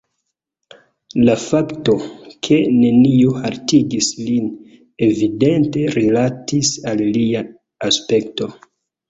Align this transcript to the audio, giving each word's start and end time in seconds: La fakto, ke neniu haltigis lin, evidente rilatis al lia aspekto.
La 1.27 1.33
fakto, 1.41 1.93
ke 2.47 2.57
neniu 2.77 3.35
haltigis 3.43 4.09
lin, 4.31 4.49
evidente 5.09 5.85
rilatis 5.99 6.73
al 6.95 7.05
lia 7.19 7.45
aspekto. 7.91 8.51